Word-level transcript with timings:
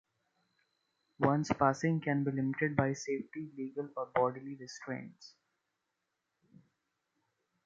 One's 1.19 1.49
passing 1.53 2.01
can 2.01 2.23
be 2.23 2.31
limited 2.31 2.75
by 2.75 2.93
safety, 2.93 3.51
legal 3.55 3.87
or 3.95 4.07
bodily 4.15 4.55
restraints. 4.55 5.35